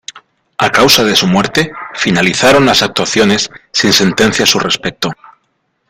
A 0.57 0.71
causa 0.71 1.03
de 1.03 1.15
su 1.15 1.27
muerte, 1.27 1.71
finalizaron 1.93 2.65
las 2.65 2.81
actuaciones 2.81 3.51
sin 3.71 3.93
sentencia 3.93 4.45
a 4.45 4.47
su 4.47 4.57
respecto. 4.57 5.11